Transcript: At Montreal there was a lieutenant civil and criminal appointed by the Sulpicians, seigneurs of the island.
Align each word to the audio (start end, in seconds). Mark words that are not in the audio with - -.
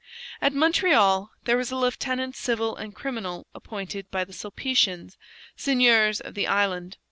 At 0.41 0.53
Montreal 0.55 1.29
there 1.43 1.57
was 1.57 1.69
a 1.69 1.75
lieutenant 1.75 2.35
civil 2.35 2.75
and 2.75 2.95
criminal 2.95 3.45
appointed 3.53 4.09
by 4.09 4.23
the 4.23 4.33
Sulpicians, 4.33 5.15
seigneurs 5.55 6.19
of 6.19 6.33
the 6.33 6.47
island. 6.47 6.97